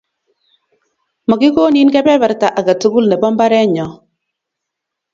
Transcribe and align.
makikonin 1.29 1.87
keberberta 1.93 2.47
age 2.59 2.73
tugul 2.81 3.05
nebo 3.07 3.27
mbarenyo 3.33 3.87